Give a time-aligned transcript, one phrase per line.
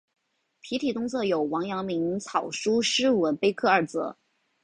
[0.59, 4.17] 碑体东侧有王阳明草书诗文碑刻二则。